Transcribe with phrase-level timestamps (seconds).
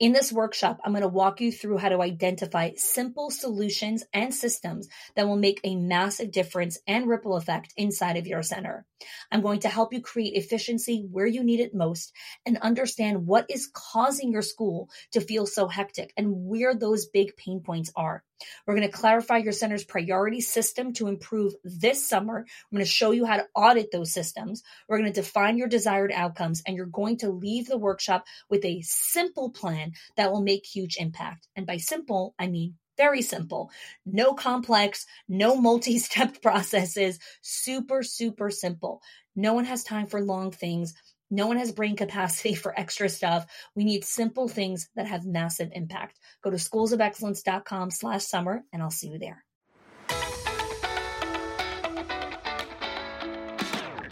[0.00, 4.32] In this workshop, I'm going to walk you through how to identify simple solutions and
[4.32, 8.86] systems that will make a massive difference and ripple effect inside of your center.
[9.32, 12.12] I'm going to help you create efficiency where you need it most
[12.46, 17.36] and understand what is causing your school to feel so hectic and where those big
[17.36, 18.22] pain points are.
[18.66, 22.38] We're going to clarify your center's priority system to improve this summer.
[22.38, 24.62] I'm going to show you how to audit those systems.
[24.88, 28.64] We're going to define your desired outcomes, and you're going to leave the workshop with
[28.64, 31.48] a simple plan that will make huge impact.
[31.56, 33.70] And by simple, I mean very simple.
[34.04, 37.18] No complex, no multi step processes.
[37.40, 39.00] Super, super simple.
[39.36, 40.94] No one has time for long things.
[41.30, 43.46] No one has brain capacity for extra stuff.
[43.74, 46.18] We need simple things that have massive impact.
[46.42, 49.44] Go to schoolsofexcellence.com slash summer and I'll see you there.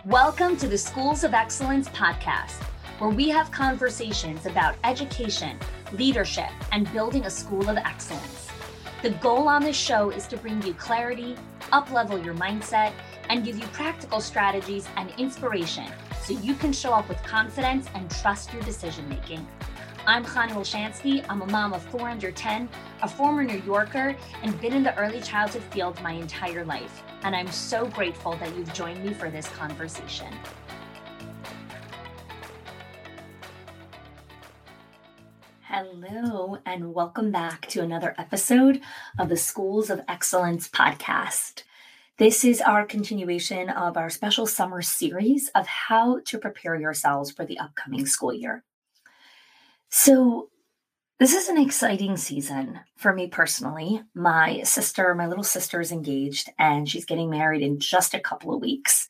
[0.05, 2.63] Welcome to the Schools of Excellence podcast,
[2.99, 5.59] where we have conversations about education,
[5.93, 8.51] leadership, and building a school of excellence.
[9.03, 11.35] The goal on this show is to bring you clarity,
[11.73, 12.93] uplevel your mindset,
[13.31, 15.91] and give you practical strategies and inspiration
[16.27, 19.47] so you can show up with confidence and trust your decision making.
[20.09, 21.25] I'm Chani Wilschanski.
[21.29, 22.69] I'm a mom of four under 10,
[23.03, 27.05] a former New Yorker, and been in the early childhood field my entire life.
[27.23, 30.35] And I'm so grateful that you've joined me for this conversation.
[35.63, 38.81] Hello, and welcome back to another episode
[39.17, 41.63] of the Schools of Excellence podcast.
[42.19, 47.45] This is our continuation of our special summer series of how to prepare yourselves for
[47.45, 48.65] the upcoming school year.
[49.91, 50.49] So,
[51.19, 54.03] this is an exciting season for me personally.
[54.15, 58.55] My sister, my little sister, is engaged and she's getting married in just a couple
[58.55, 59.09] of weeks.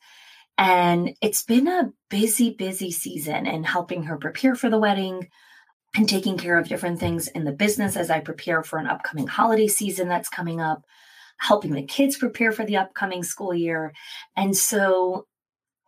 [0.57, 5.29] And it's been a busy, busy season in helping her prepare for the wedding
[5.95, 9.27] and taking care of different things in the business as I prepare for an upcoming
[9.27, 10.85] holiday season that's coming up,
[11.37, 13.93] helping the kids prepare for the upcoming school year.
[14.35, 15.27] And so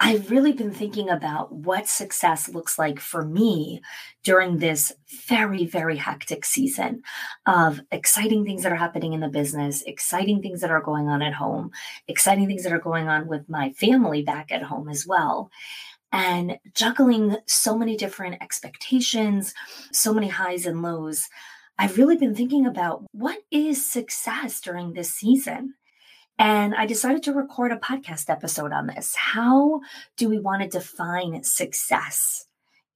[0.01, 3.81] I've really been thinking about what success looks like for me
[4.23, 4.93] during this
[5.27, 7.03] very, very hectic season
[7.45, 11.21] of exciting things that are happening in the business, exciting things that are going on
[11.21, 11.71] at home,
[12.07, 15.51] exciting things that are going on with my family back at home as well
[16.11, 19.53] and juggling so many different expectations,
[19.91, 21.27] so many highs and lows.
[21.79, 25.75] I've really been thinking about what is success during this season.
[26.37, 29.15] And I decided to record a podcast episode on this.
[29.15, 29.79] How
[30.17, 32.45] do we want to define success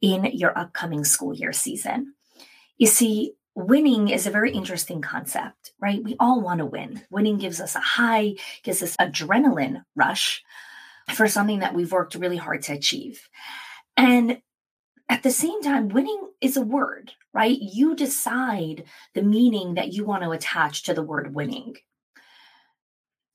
[0.02, 2.14] in your upcoming school year season?
[2.78, 6.04] You see, winning is a very interesting concept, right?
[6.04, 7.04] We all want to win.
[7.10, 10.44] Winning gives us a high, gives us adrenaline rush
[11.14, 13.30] for something that we've worked really hard to achieve.
[13.96, 14.42] And
[15.10, 17.58] at the same time, winning is a word, right?
[17.60, 21.76] You decide the meaning that you want to attach to the word winning.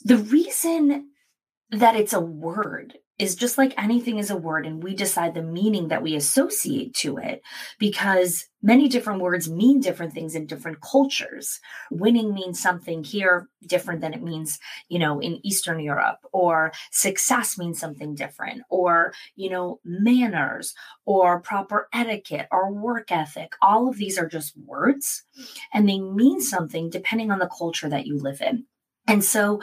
[0.05, 1.11] The reason
[1.71, 5.43] that it's a word is just like anything is a word and we decide the
[5.43, 7.43] meaning that we associate to it
[7.79, 11.61] because many different words mean different things in different cultures.
[11.91, 14.59] Winning means something here different than it means
[14.89, 20.75] you know in eastern europe or success means something different or you know manners
[21.05, 23.55] or proper etiquette or work ethic.
[23.61, 25.25] All of these are just words
[25.73, 28.65] and they mean something depending on the culture that you live in.
[29.09, 29.61] And so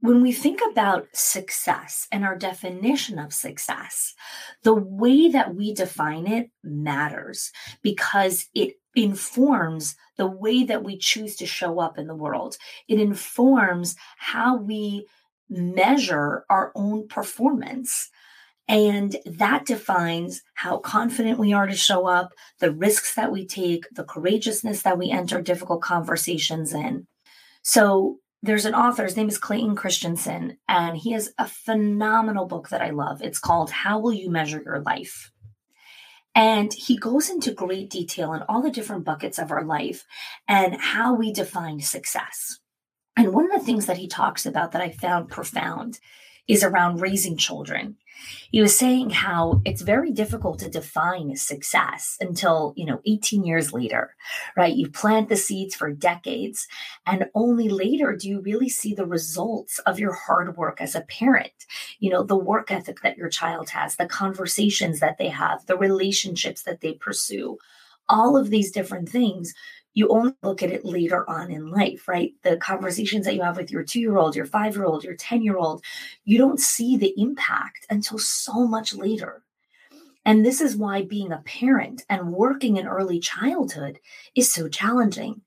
[0.00, 4.14] when we think about success and our definition of success,
[4.62, 7.50] the way that we define it matters
[7.82, 12.56] because it informs the way that we choose to show up in the world.
[12.86, 15.06] It informs how we
[15.48, 18.10] measure our own performance.
[18.68, 23.86] And that defines how confident we are to show up, the risks that we take,
[23.92, 27.06] the courageousness that we enter difficult conversations in.
[27.62, 32.68] So, there's an author, his name is Clayton Christensen, and he has a phenomenal book
[32.68, 33.20] that I love.
[33.20, 35.32] It's called How Will You Measure Your Life?
[36.34, 40.04] And he goes into great detail in all the different buckets of our life
[40.46, 42.60] and how we define success.
[43.16, 45.98] And one of the things that he talks about that I found profound
[46.46, 47.96] is around raising children.
[48.50, 53.72] He was saying how it's very difficult to define success until, you know, 18 years
[53.72, 54.14] later,
[54.56, 54.74] right?
[54.74, 56.66] You plant the seeds for decades,
[57.06, 61.02] and only later do you really see the results of your hard work as a
[61.02, 61.66] parent.
[61.98, 65.76] You know, the work ethic that your child has, the conversations that they have, the
[65.76, 67.58] relationships that they pursue,
[68.08, 69.54] all of these different things
[69.98, 72.32] you only look at it later on in life, right?
[72.44, 75.16] The conversations that you have with your two year old, your five year old, your
[75.16, 75.82] 10 year old,
[76.24, 79.42] you don't see the impact until so much later.
[80.24, 83.98] And this is why being a parent and working in early childhood
[84.36, 85.40] is so challenging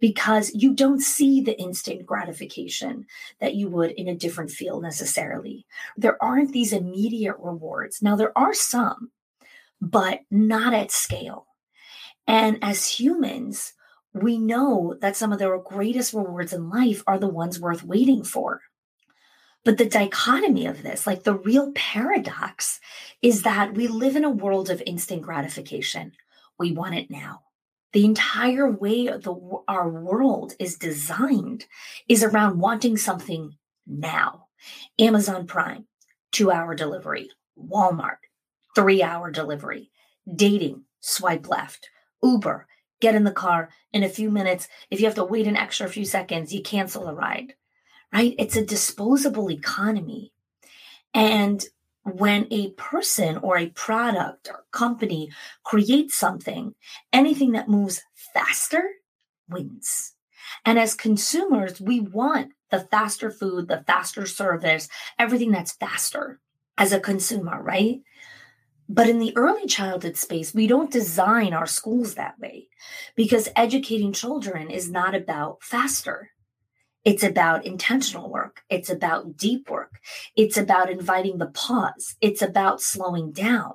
[0.00, 3.06] because you don't see the instant gratification
[3.38, 5.64] that you would in a different field necessarily.
[5.96, 8.02] There aren't these immediate rewards.
[8.02, 9.12] Now, there are some,
[9.80, 11.46] but not at scale.
[12.26, 13.74] And as humans,
[14.14, 18.24] we know that some of the greatest rewards in life are the ones worth waiting
[18.24, 18.60] for.
[19.64, 22.80] But the dichotomy of this, like the real paradox,
[23.22, 26.12] is that we live in a world of instant gratification.
[26.58, 27.42] We want it now.
[27.92, 31.66] The entire way the, our world is designed
[32.08, 33.54] is around wanting something
[33.86, 34.46] now.
[34.98, 35.86] Amazon Prime,
[36.32, 37.30] two hour delivery.
[37.58, 38.16] Walmart,
[38.74, 39.90] three hour delivery.
[40.34, 41.88] Dating, swipe left.
[42.22, 42.66] Uber,
[43.02, 44.68] get in the car in a few minutes.
[44.90, 47.54] If you have to wait an extra few seconds, you cancel the ride,
[48.12, 48.34] right?
[48.38, 50.32] It's a disposable economy.
[51.12, 51.62] And
[52.04, 55.30] when a person or a product or company
[55.64, 56.74] creates something,
[57.12, 58.82] anything that moves faster
[59.48, 60.14] wins.
[60.64, 64.88] And as consumers, we want the faster food, the faster service,
[65.18, 66.40] everything that's faster
[66.78, 68.00] as a consumer, right?
[68.88, 72.68] But in the early childhood space, we don't design our schools that way
[73.14, 76.30] because educating children is not about faster.
[77.04, 78.62] It's about intentional work.
[78.68, 79.98] It's about deep work.
[80.36, 82.16] It's about inviting the pause.
[82.20, 83.72] It's about slowing down.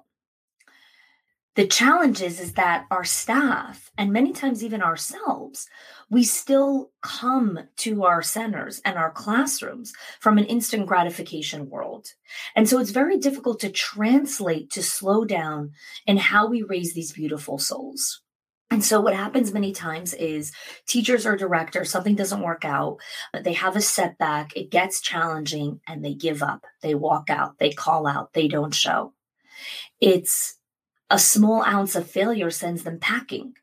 [1.57, 5.67] The challenge is, is that our staff and many times even ourselves,
[6.07, 12.09] we still come to our centers and our classrooms from an instant gratification world.
[12.55, 15.71] And so it's very difficult to translate to slow down
[16.05, 18.21] in how we raise these beautiful souls.
[18.69, 20.51] And so, what happens many times is
[20.87, 22.97] teachers or directors, something doesn't work out,
[23.33, 26.65] they have a setback, it gets challenging, and they give up.
[26.83, 29.13] They walk out, they call out, they don't show.
[30.01, 30.56] It's
[31.09, 33.53] a small ounce of failure sends them packing.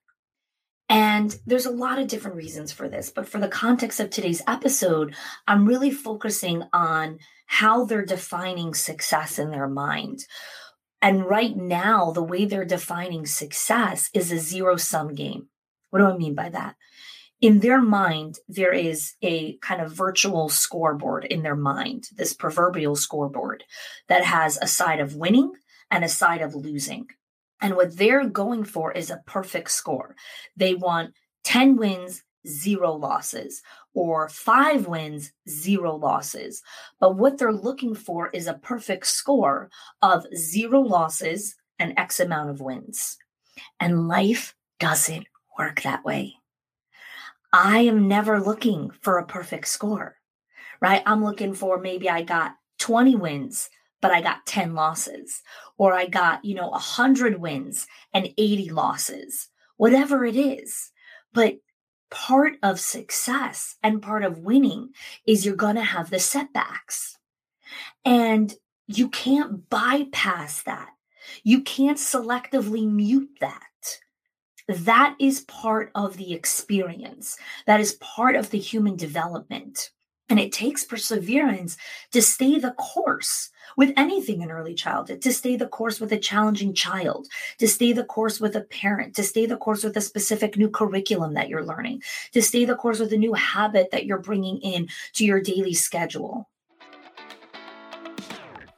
[0.89, 4.43] And there's a lot of different reasons for this, but for the context of today's
[4.47, 5.15] episode,
[5.47, 10.25] I'm really focusing on how they're defining success in their mind
[11.05, 15.49] and right now, the way they're defining success is a zero sum game.
[15.91, 16.77] What do I mean by that?
[17.43, 22.97] In their mind, there is a kind of virtual scoreboard in their mind, this proverbial
[22.97, 23.65] scoreboard
[24.09, 25.53] that has a side of winning
[25.91, 27.09] and a side of losing.
[27.61, 30.17] And what they're going for is a perfect score.
[30.57, 31.15] They want
[31.45, 33.63] 10 wins, zero losses,
[33.95, 36.63] or five wins, zero losses.
[37.01, 39.71] But what they're looking for is a perfect score
[40.03, 43.17] of zero losses and X amount of wins.
[43.81, 45.27] And life doesn't
[45.59, 46.35] work that way.
[47.53, 50.17] I am never looking for a perfect score,
[50.81, 51.03] right?
[51.07, 53.71] I'm looking for maybe I got 20 wins,
[54.05, 55.41] but I got 10 losses,
[55.79, 59.49] or I got, you know, 100 wins and 80 losses,
[59.79, 60.91] whatever it is.
[61.33, 61.57] But
[62.11, 64.91] part of success and part of winning
[65.27, 67.17] is you're going to have the setbacks.
[68.05, 68.55] And
[68.87, 70.91] you can't bypass that.
[71.43, 74.01] You can't selectively mute that.
[74.69, 77.39] That is part of the experience.
[77.67, 79.93] That is part of the human development.
[80.29, 81.79] And it takes perseverance
[82.13, 86.19] to stay the course with anything in early childhood, to stay the course with a
[86.19, 87.29] challenging child,
[87.59, 90.69] to stay the course with a parent, to stay the course with a specific new
[90.69, 92.03] curriculum that you're learning,
[92.33, 95.75] to stay the course with a new habit that you're bringing in to your daily
[95.75, 96.49] schedule.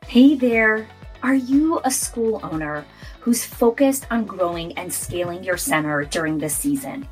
[0.06, 0.86] Hey there.
[1.22, 2.84] Are you a school owner
[3.20, 7.08] who's focused on growing and scaling your center during this season?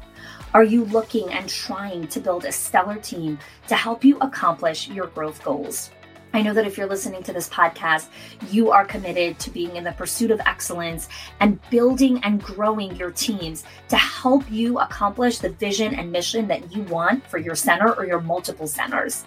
[0.53, 5.09] Are you looking and trying to build a stellar team to help you accomplish your
[5.09, 5.91] growth goals?
[6.35, 8.09] I know that if you're listening to this podcast,
[8.51, 13.13] you are committed to being in the pursuit of excellence and building and growing your
[13.13, 17.93] teams to help you accomplish the vision and mission that you want for your center
[17.95, 19.25] or your multiple centers.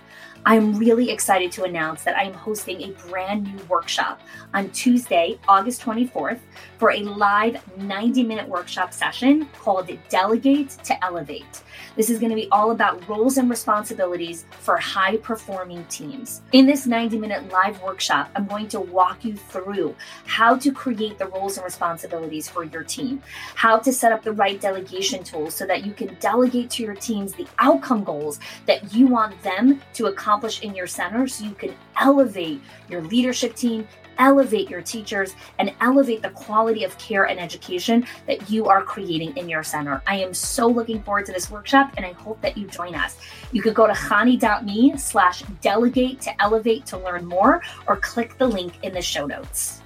[0.50, 4.22] I'm really excited to announce that I am hosting a brand new workshop
[4.54, 6.40] on Tuesday, August 24th,
[6.78, 11.64] for a live 90 minute workshop session called Delegate to Elevate.
[11.98, 16.42] This is going to be all about roles and responsibilities for high performing teams.
[16.54, 21.18] In this 90 minute live workshop, I'm going to walk you through how to create
[21.18, 23.22] the roles and responsibilities for your team,
[23.56, 26.96] how to set up the right delegation tools so that you can delegate to your
[26.96, 31.44] teams the outcome goals that you want them to accomplish accomplish in your center so
[31.44, 33.88] you can elevate your leadership team,
[34.20, 39.36] elevate your teachers, and elevate the quality of care and education that you are creating
[39.36, 40.00] in your center.
[40.06, 43.18] I am so looking forward to this workshop and I hope that you join us.
[43.52, 48.48] You could go to chani.me slash delegate to elevate to learn more or click the
[48.48, 49.82] link in the show notes.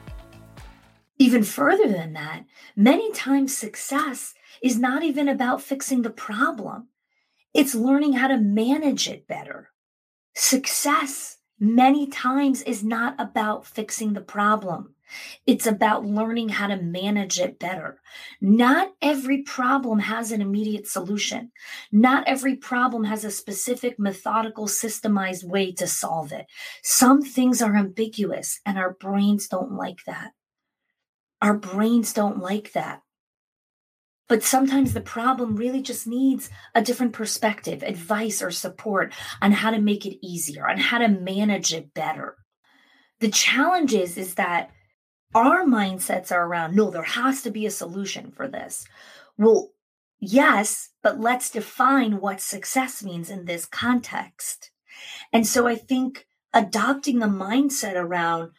[1.17, 2.43] Even further than that,
[2.75, 6.89] many times success is not even about fixing the problem.
[7.53, 9.69] It's learning how to manage it better.
[10.33, 14.95] Success many times is not about fixing the problem.
[15.45, 17.99] It's about learning how to manage it better.
[18.39, 21.51] Not every problem has an immediate solution.
[21.91, 26.45] Not every problem has a specific, methodical, systemized way to solve it.
[26.81, 30.31] Some things are ambiguous, and our brains don't like that.
[31.41, 33.01] Our brains don't like that.
[34.31, 39.11] But sometimes the problem really just needs a different perspective, advice, or support
[39.41, 42.37] on how to make it easier, on how to manage it better.
[43.19, 44.69] The challenge is, is that
[45.35, 48.85] our mindsets are around no, there has to be a solution for this.
[49.37, 49.73] Well,
[50.21, 54.71] yes, but let's define what success means in this context.
[55.33, 58.51] And so I think adopting the mindset around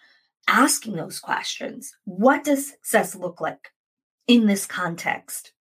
[0.46, 3.70] asking those questions what does success look like
[4.26, 5.54] in this context?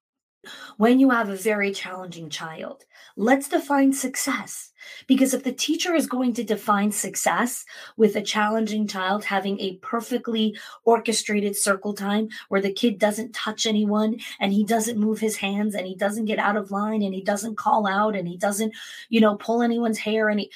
[0.77, 2.85] When you have a very challenging child.
[3.15, 4.71] Let's define success.
[5.07, 7.65] Because if the teacher is going to define success
[7.97, 13.65] with a challenging child having a perfectly orchestrated circle time where the kid doesn't touch
[13.65, 17.13] anyone and he doesn't move his hands and he doesn't get out of line and
[17.13, 18.73] he doesn't call out and he doesn't,
[19.09, 20.51] you know, pull anyone's hair and he,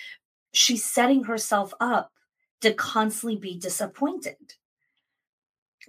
[0.54, 2.12] she's setting herself up
[2.62, 4.56] to constantly be disappointed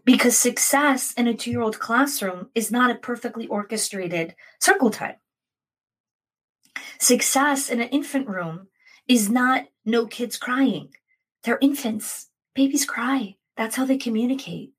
[0.06, 5.16] because success in a two year old classroom is not a perfectly orchestrated circle time.
[6.98, 8.68] Success in an infant room
[9.06, 10.94] is not no kids crying.
[11.44, 12.30] They're infants.
[12.54, 13.36] Babies cry.
[13.56, 14.72] That's how they communicate.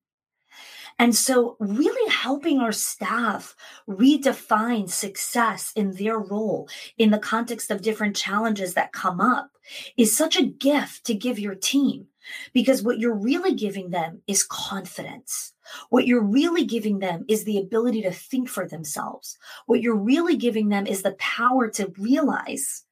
[0.99, 3.55] And so, really helping our staff
[3.87, 6.67] redefine success in their role
[6.97, 9.51] in the context of different challenges that come up
[9.95, 12.07] is such a gift to give your team
[12.53, 15.53] because what you're really giving them is confidence.
[15.89, 19.37] What you're really giving them is the ability to think for themselves.
[19.65, 22.83] What you're really giving them is the power to realize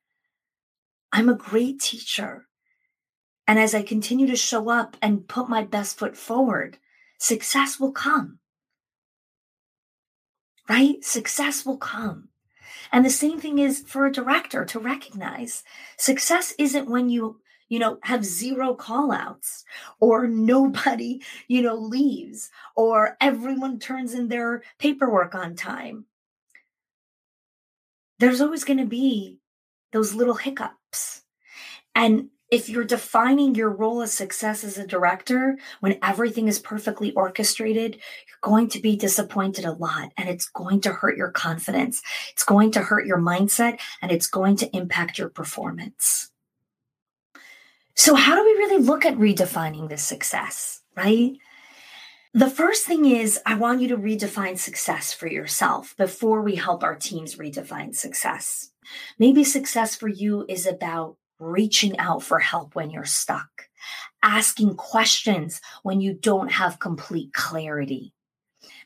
[1.12, 2.48] I'm a great teacher.
[3.48, 6.77] And as I continue to show up and put my best foot forward,
[7.20, 8.39] success will come.
[10.68, 11.04] Right?
[11.04, 12.30] Success will come.
[12.92, 15.63] And the same thing is for a director to recognize
[15.98, 17.39] success isn't when you
[17.70, 19.66] you know, have zero call outs
[20.00, 26.06] or nobody, you know, leaves or everyone turns in their paperwork on time.
[28.20, 29.40] There's always going to be
[29.92, 31.24] those little hiccups.
[31.94, 37.12] And if you're defining your role as success as a director when everything is perfectly
[37.14, 42.02] orchestrated, you're going to be disappointed a lot and it's going to hurt your confidence.
[42.32, 46.32] It's going to hurt your mindset and it's going to impact your performance.
[47.98, 51.32] So, how do we really look at redefining this success, right?
[52.34, 56.84] The first thing is, I want you to redefine success for yourself before we help
[56.84, 58.72] our teams redefine success.
[59.18, 63.70] Maybe success for you is about reaching out for help when you're stuck,
[64.22, 68.14] asking questions when you don't have complete clarity.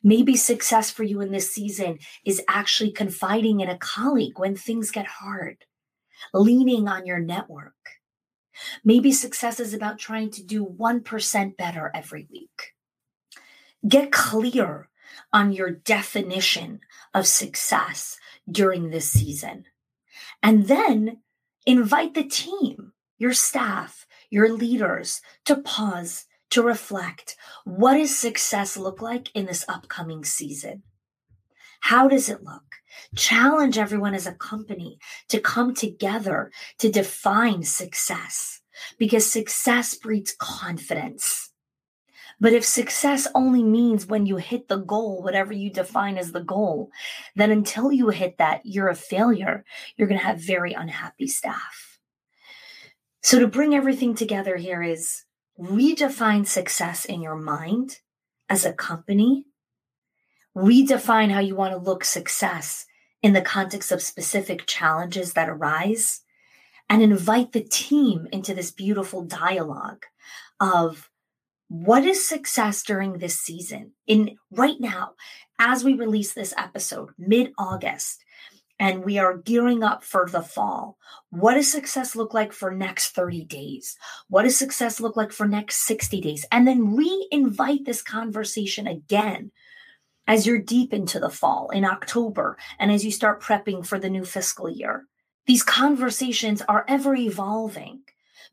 [0.03, 4.91] Maybe success for you in this season is actually confiding in a colleague when things
[4.91, 5.65] get hard,
[6.31, 7.73] leaning on your network
[8.83, 12.73] Maybe success is about trying to do 1% better every week.
[13.87, 14.89] Get clear
[15.31, 16.81] on your definition
[17.13, 18.17] of success
[18.49, 19.65] during this season.
[20.41, 21.17] And then
[21.65, 27.35] invite the team, your staff, your leaders to pause, to reflect.
[27.65, 30.83] What does success look like in this upcoming season?
[31.81, 32.69] How does it look?
[33.15, 38.58] challenge everyone as a company to come together to define success
[38.97, 41.49] because success breeds confidence.
[42.39, 46.43] But if success only means when you hit the goal, whatever you define as the
[46.43, 46.89] goal,
[47.35, 49.65] then until you hit that, you're a failure.
[49.97, 51.99] You're going to have very unhappy staff.
[53.21, 55.23] So, to bring everything together here is
[55.59, 57.99] redefine success in your mind
[58.47, 59.45] as a company,
[60.55, 62.85] redefine how you want to look success
[63.21, 66.21] in the context of specific challenges that arise
[66.89, 70.05] and invite the team into this beautiful dialogue
[70.59, 71.09] of
[71.67, 75.13] what is success during this season in right now
[75.59, 78.23] as we release this episode mid-august
[78.79, 80.97] and we are gearing up for the fall.
[81.31, 83.97] What does success look like for next 30 days?
[84.29, 86.45] What does success look like for next 60 days?
[86.51, 89.51] And then re-invite this conversation again
[90.27, 94.09] as you're deep into the fall in October and as you start prepping for the
[94.09, 95.08] new fiscal year.
[95.49, 98.01] These conversations are ever evolving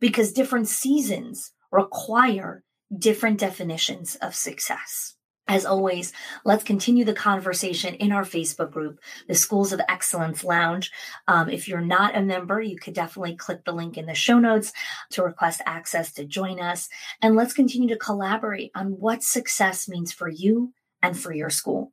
[0.01, 2.65] because different seasons require
[2.99, 5.13] different definitions of success.
[5.47, 6.15] As always,
[6.47, 8.99] let's continue the conversation in our Facebook group,
[9.29, 10.91] the Schools of Excellence Lounge.
[11.29, 14.39] Um, if you're not a member, you could definitely click the link in the show
[14.39, 14.73] notes
[15.11, 16.89] to request access to join us.
[17.21, 20.73] And let's continue to collaborate on what success means for you
[21.03, 21.93] and for your school.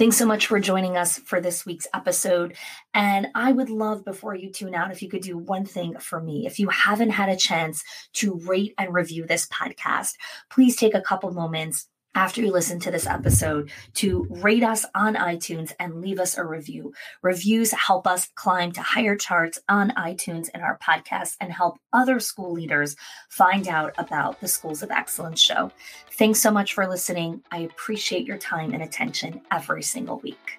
[0.00, 2.56] Thanks so much for joining us for this week's episode.
[2.94, 6.18] And I would love, before you tune out, if you could do one thing for
[6.22, 6.46] me.
[6.46, 10.14] If you haven't had a chance to rate and review this podcast,
[10.48, 15.14] please take a couple moments after you listen to this episode to rate us on
[15.14, 16.92] iTunes and leave us a review.
[17.22, 22.18] Reviews help us climb to higher charts on iTunes and our podcast and help other
[22.18, 22.96] school leaders
[23.28, 25.70] find out about the Schools of Excellence show.
[26.12, 27.42] Thanks so much for listening.
[27.50, 30.58] I appreciate your time and attention every single week.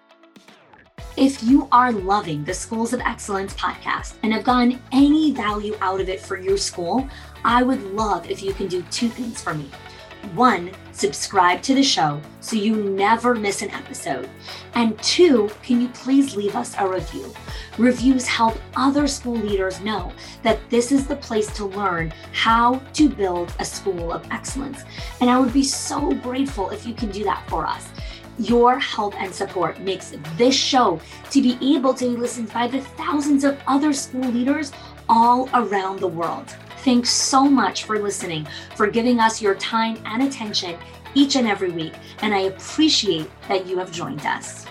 [1.18, 6.00] If you are loving the Schools of Excellence podcast and have gotten any value out
[6.00, 7.08] of it for your school,
[7.44, 9.70] I would love if you can do two things for me.
[10.36, 14.30] One, subscribe to the show so you never miss an episode.
[14.76, 17.34] And two, can you please leave us a review?
[17.78, 20.14] Reviews help other school leaders know
[20.44, 24.84] that this is the place to learn how to build a school of excellence.
[25.20, 27.90] And I would be so grateful if you can do that for us.
[28.40, 32.82] Your help and support makes this show to be able to be listened by the
[32.82, 34.72] thousands of other school leaders
[35.10, 36.56] all around the world.
[36.84, 40.78] Thanks so much for listening, for giving us your time and attention
[41.14, 41.94] each and every week.
[42.22, 44.66] And I appreciate that you have joined us.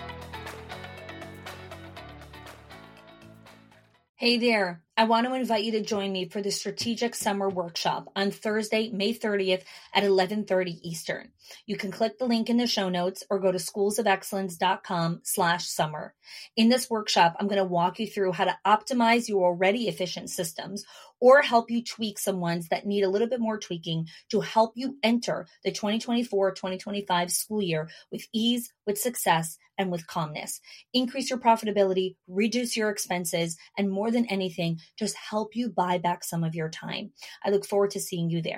[4.15, 4.83] Hey there.
[4.95, 8.91] I want to invite you to join me for the Strategic Summer Workshop on Thursday,
[8.91, 9.63] May 30th
[9.95, 11.31] at 11:30 Eastern.
[11.65, 16.13] You can click the link in the show notes or go to schoolsofexcellence.com slash summer.
[16.55, 20.29] In this workshop, I'm going to walk you through how to optimize your already efficient
[20.29, 20.85] systems
[21.21, 24.73] or help you tweak some ones that need a little bit more tweaking to help
[24.75, 30.59] you enter the 2024-2025 school year with ease, with success, and with calmness.
[30.93, 36.23] Increase your profitability, reduce your expenses, and more than anything, just help you buy back
[36.23, 37.11] some of your time.
[37.43, 38.49] I look forward to seeing you there.